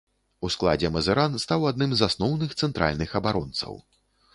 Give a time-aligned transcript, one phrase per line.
[0.47, 3.83] У складзе мазыран стаў адным з асноўных цэнтральных абаронцаў.